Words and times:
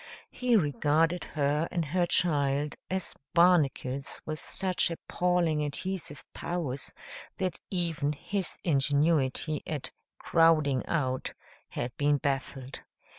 He 0.31 0.55
regarded 0.55 1.23
her 1.35 1.67
and 1.69 1.85
her 1.85 2.07
child 2.07 2.75
as 2.89 3.13
barnacles 3.35 4.19
with 4.25 4.39
such 4.39 4.89
appalling 4.89 5.63
adhesive 5.63 6.25
powers 6.33 6.91
that 7.37 7.59
even 7.69 8.13
his 8.13 8.57
ingenuity 8.63 9.61
at 9.67 9.91
"crowding 10.17 10.83
out" 10.87 11.33
had 11.69 11.95
been 11.97 12.17
baffled. 12.17 12.81